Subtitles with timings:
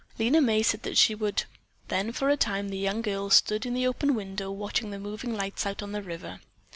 [0.17, 1.43] Lena May said that she would.
[1.89, 5.35] Then for a time the young girl stood in the open window watching the moving
[5.37, 6.41] lights out on the river.